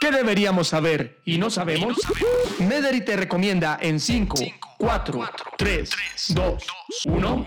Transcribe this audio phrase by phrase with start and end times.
[0.00, 1.98] ¿Qué deberíamos saber y no sabemos?
[2.58, 4.34] Mederi te recomienda en 5,
[4.78, 5.20] 4,
[5.58, 5.90] 3,
[6.30, 6.66] 2,
[7.04, 7.46] 1.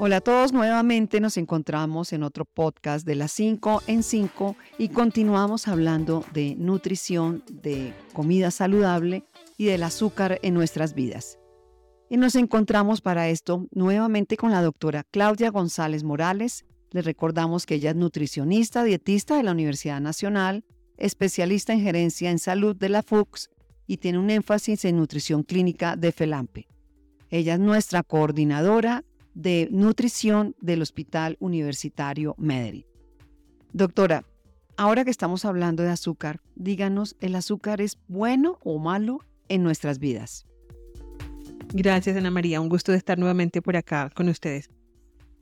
[0.00, 4.88] Hola a todos, nuevamente nos encontramos en otro podcast de las 5 en 5 y
[4.88, 9.24] continuamos hablando de nutrición, de comida saludable
[9.58, 11.38] y del azúcar en nuestras vidas.
[12.08, 16.64] Y nos encontramos para esto nuevamente con la doctora Claudia González Morales.
[16.90, 20.64] Les recordamos que ella es nutricionista, dietista de la Universidad Nacional,
[20.96, 23.50] especialista en gerencia en salud de la FUCS
[23.86, 26.68] y tiene un énfasis en nutrición clínica de FELAMPE.
[27.28, 32.86] Ella es nuestra coordinadora de nutrición del Hospital Universitario Medellín.
[33.72, 34.24] Doctora,
[34.76, 39.98] ahora que estamos hablando de azúcar, díganos, ¿el azúcar es bueno o malo en nuestras
[39.98, 40.46] vidas?
[41.72, 42.60] Gracias, Ana María.
[42.60, 44.70] Un gusto de estar nuevamente por acá con ustedes.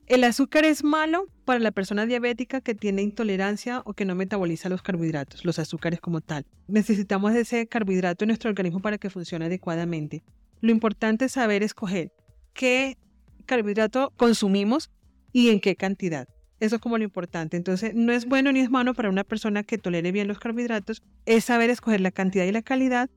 [0.06, 4.68] El azúcar es malo para la persona diabética que tiene intolerancia o que no metaboliza
[4.68, 6.46] los carbohidratos, los azúcares como tal.
[6.68, 10.22] Necesitamos ese carbohidrato en nuestro organismo para que funcione adecuadamente.
[10.60, 12.12] Lo importante es saber escoger
[12.52, 12.98] qué
[13.46, 14.90] carbohidrato consumimos
[15.32, 16.28] y en qué cantidad.
[16.60, 17.56] Eso es como lo importante.
[17.56, 21.02] Entonces, no es bueno ni es malo para una persona que tolere bien los carbohidratos,
[21.26, 23.10] es saber escoger la cantidad y la calidad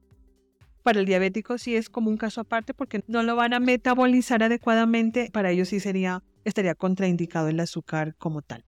[0.84, 4.44] para el diabético sí es como un caso aparte porque no lo van a metabolizar
[4.44, 5.30] adecuadamente.
[5.32, 8.66] Para ellos sí sería, estaría contraindicado el azúcar como tal.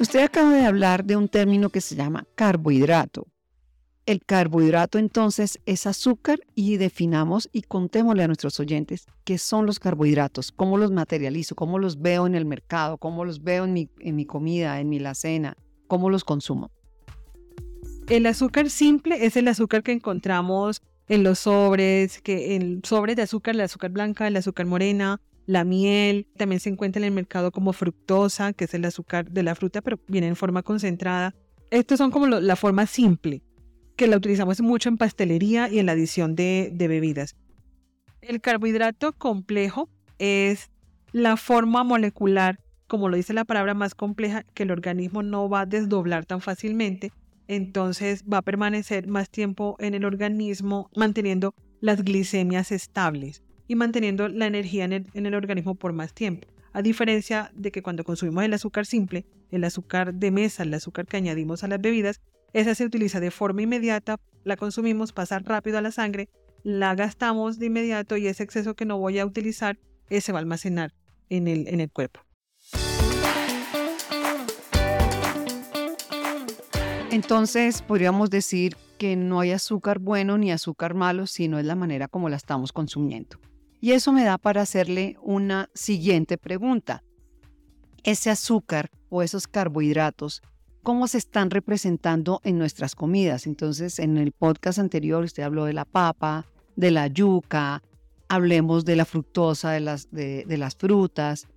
[0.00, 3.26] Usted acaba de hablar de un término que se llama carbohidrato.
[4.06, 9.78] El carbohidrato entonces es azúcar y definamos y contémosle a nuestros oyentes qué son los
[9.78, 14.24] carbohidratos, cómo los materializo, cómo los veo en el mercado, cómo los veo en mi,
[14.24, 15.54] comida, en mi cena,
[15.86, 16.70] cómo los consumo.
[18.10, 23.22] El azúcar simple es el azúcar que encontramos en los sobres, que en sobres de
[23.22, 27.52] azúcar, el azúcar blanca, el azúcar morena, la miel, también se encuentra en el mercado
[27.52, 31.36] como fructosa, que es el azúcar de la fruta, pero viene en forma concentrada.
[31.70, 33.44] Estos son como la forma simple,
[33.94, 37.36] que la utilizamos mucho en pastelería y en la adición de, de bebidas.
[38.22, 39.88] El carbohidrato complejo
[40.18, 40.72] es
[41.12, 45.60] la forma molecular, como lo dice la palabra, más compleja que el organismo no va
[45.60, 47.12] a desdoblar tan fácilmente
[47.50, 54.28] entonces va a permanecer más tiempo en el organismo manteniendo las glicemias estables y manteniendo
[54.28, 56.46] la energía en el, organismo por más tiempo.
[56.72, 61.06] A diferencia de que cuando consumimos el azúcar simple, el azúcar de mesa, el azúcar
[61.06, 62.20] que añadimos a las bebidas,
[62.52, 66.28] esa se utiliza de forma inmediata, la consumimos, pasa rápido a la sangre,
[66.62, 69.76] la gastamos de inmediato y ese exceso que no voy a utilizar,
[70.08, 70.94] se va a almacenar
[71.28, 72.20] en el, en el cuerpo.
[77.10, 82.06] Entonces, podríamos decir que no hay azúcar bueno ni azúcar malo, sino es la manera
[82.06, 83.36] como la estamos consumiendo.
[83.80, 87.02] Y eso me da para hacerle una siguiente pregunta.
[88.04, 90.40] Ese azúcar o esos carbohidratos,
[90.84, 93.48] ¿cómo se están representando en nuestras comidas?
[93.48, 97.82] Entonces, en el podcast anterior usted habló de la papa, de la yuca,
[98.28, 101.48] hablemos de la fructosa, de las, de, de las frutas.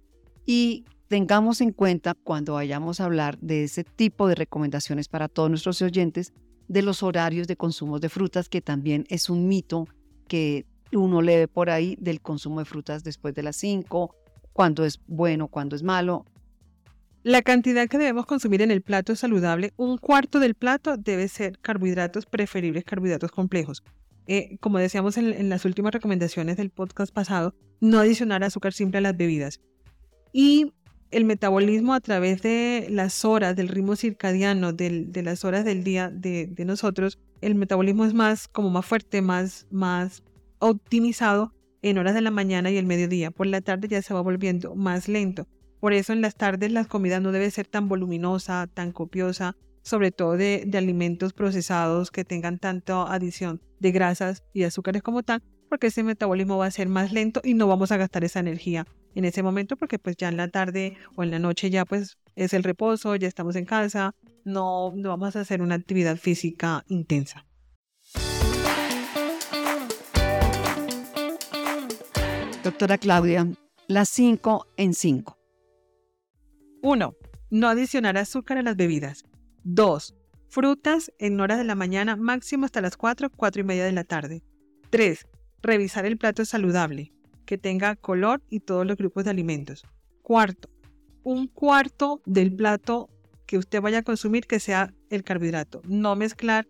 [0.48, 5.48] Y tengamos en cuenta cuando vayamos a hablar de ese tipo de recomendaciones para todos
[5.48, 6.34] nuestros oyentes
[6.68, 9.88] de los horarios de consumo de frutas, que también es un mito
[10.28, 14.16] que uno lee ve por ahí del consumo de frutas después de las 5,
[14.54, 16.26] cuando es bueno, cuando es malo.
[17.22, 21.28] La cantidad que debemos consumir en el plato es saludable, un cuarto del plato debe
[21.28, 23.84] ser carbohidratos, preferibles carbohidratos complejos.
[24.26, 28.98] Eh, como decíamos en, en las últimas recomendaciones del podcast pasado, no adicionar azúcar simple
[28.98, 29.62] a las bebidas.
[30.32, 30.74] Y
[31.14, 36.10] el metabolismo a través de las horas, del ritmo circadiano, de las horas del día
[36.10, 40.24] de, nosotros, el metabolismo es más, como más fuerte, más, más
[40.60, 43.32] optimizado en horas de la mañana y el mediodía.
[43.32, 45.48] Por la tarde ya se va volviendo más lento.
[45.80, 50.12] Por eso en las tardes la comida no debe ser tan voluminosa, tan copiosa, sobre
[50.12, 55.44] todo de, de alimentos procesados que tengan tanta adición de grasas y azúcares como tal,
[55.70, 58.88] porque ese metabolismo va a ser más lento y no vamos a gastar esa energía
[59.16, 62.18] en ese momento porque pues ya en la tarde o en la noche ya pues
[62.36, 66.84] es el reposo, ya estamos en casa, no, no vamos a hacer una actividad física
[66.88, 67.46] intensa.
[72.64, 73.48] Doctora Claudia,
[73.88, 75.38] las 5 en 5.
[76.82, 77.16] 1.
[77.50, 79.24] No adicionar azúcar a las bebidas.
[79.64, 80.16] 2.
[80.48, 84.04] Frutas en horas de la mañana, máximo hasta las 4, 4 y media de la
[84.04, 84.44] tarde.
[84.90, 85.28] 3.
[85.62, 87.13] Revisar el plato saludable
[87.46, 89.84] que tenga color y todos los grupos de alimentos.
[90.22, 90.70] Cuarto,
[91.24, 93.10] un cuarto del plato
[93.46, 95.82] que usted vaya a consumir que sea el carbohidrato.
[95.86, 96.68] No mezclar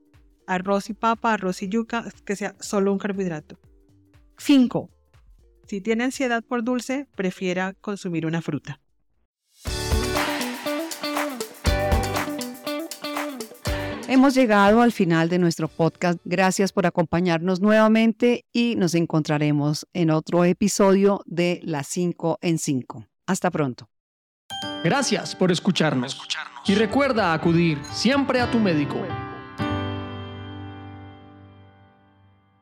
[0.48, 3.60] arroz y papa, arroz y yuca, que sea solo un carbohidrato.
[4.38, 4.90] 5.
[5.68, 8.82] Si tiene ansiedad por dulce, prefiera consumir una fruta.
[14.08, 16.20] Hemos llegado al final de nuestro podcast.
[16.26, 23.08] Gracias por acompañarnos nuevamente y nos encontraremos en otro episodio de Las 5 en 5.
[23.26, 23.90] Hasta pronto.
[24.84, 26.20] Gracias por escucharnos.
[26.68, 28.98] Y recuerda acudir siempre a tu médico.